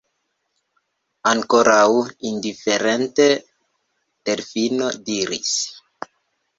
[1.31, 1.83] Ankoraŭ
[2.31, 3.31] indiferente,
[4.29, 5.57] Delfino diris: